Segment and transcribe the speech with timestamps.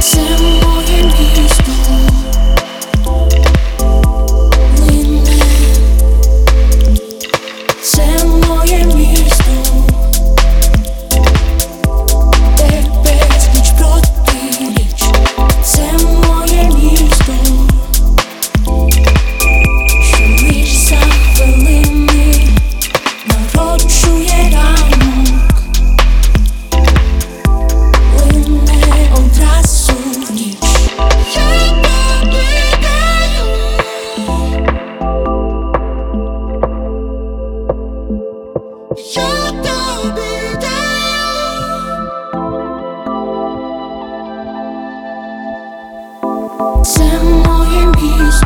[0.00, 0.22] Всем
[0.62, 2.39] моим лишь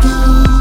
[0.04, 0.53] Bye.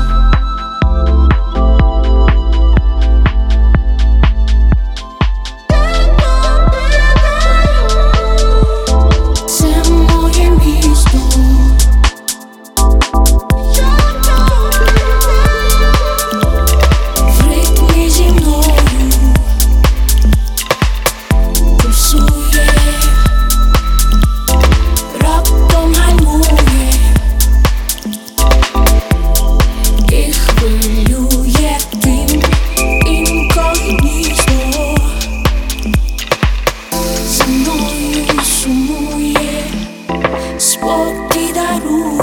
[41.53, 42.22] cuidar do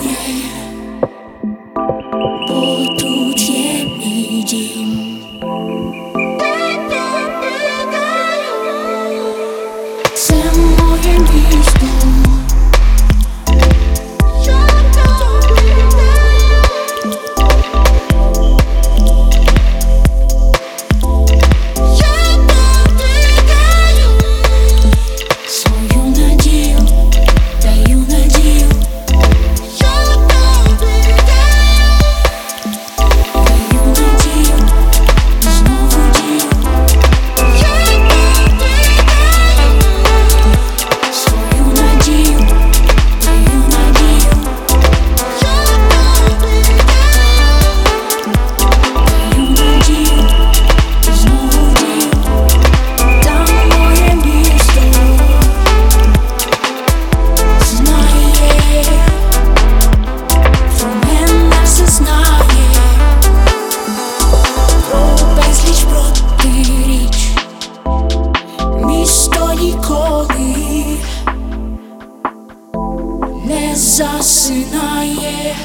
[74.00, 75.56] засинає,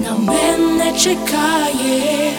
[0.00, 2.32] на мене чекає,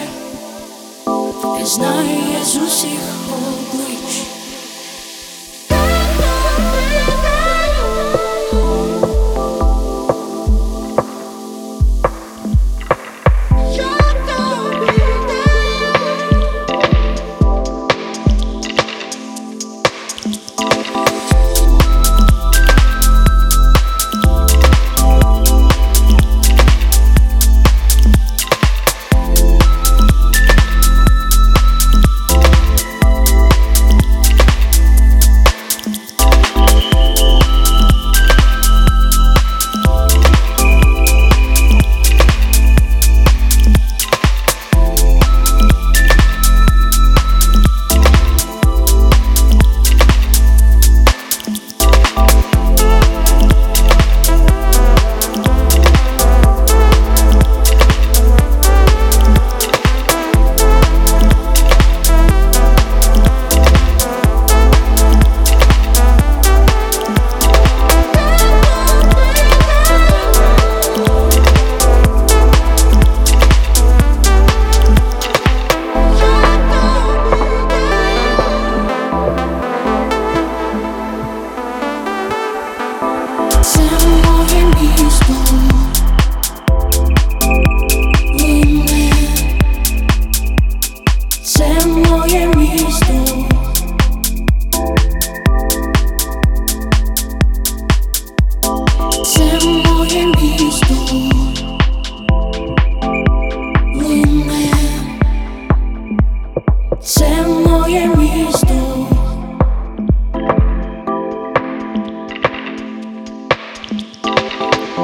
[1.64, 3.00] знає з усіх
[3.32, 3.85] облич
[85.28, 85.75] Thank you.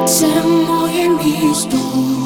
[0.07, 2.22] Se morre em mim estou